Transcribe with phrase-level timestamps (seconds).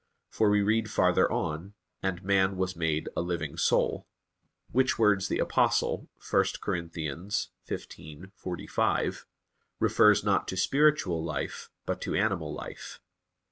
[0.31, 4.07] For we read farther on, "And man was made a living soul";
[4.71, 6.73] which words the Apostle (1 Cor.
[6.73, 9.25] 15:45)
[9.79, 12.99] refers not to spiritual life, but to animal life.